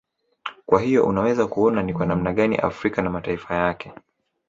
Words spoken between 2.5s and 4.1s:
Afrika na mataifa yake